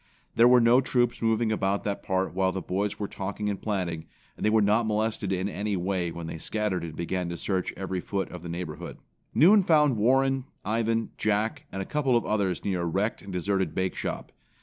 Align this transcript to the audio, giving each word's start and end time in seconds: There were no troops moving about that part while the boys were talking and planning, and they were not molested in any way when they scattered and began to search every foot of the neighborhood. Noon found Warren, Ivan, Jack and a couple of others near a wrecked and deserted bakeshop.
There 0.33 0.47
were 0.47 0.59
no 0.59 0.81
troops 0.81 1.21
moving 1.21 1.51
about 1.51 1.83
that 1.83 2.01
part 2.01 2.33
while 2.33 2.51
the 2.51 2.59
boys 2.59 2.97
were 2.97 3.07
talking 3.07 3.49
and 3.51 3.61
planning, 3.61 4.07
and 4.35 4.43
they 4.43 4.49
were 4.49 4.59
not 4.63 4.87
molested 4.87 5.31
in 5.31 5.47
any 5.47 5.77
way 5.77 6.09
when 6.09 6.25
they 6.25 6.39
scattered 6.39 6.83
and 6.83 6.95
began 6.95 7.29
to 7.29 7.37
search 7.37 7.71
every 7.77 7.99
foot 8.01 8.31
of 8.31 8.41
the 8.41 8.49
neighborhood. 8.49 8.97
Noon 9.35 9.61
found 9.61 9.97
Warren, 9.97 10.45
Ivan, 10.65 11.11
Jack 11.19 11.67
and 11.71 11.83
a 11.83 11.85
couple 11.85 12.17
of 12.17 12.25
others 12.25 12.65
near 12.65 12.81
a 12.81 12.85
wrecked 12.85 13.21
and 13.21 13.31
deserted 13.31 13.75
bakeshop. 13.75 14.31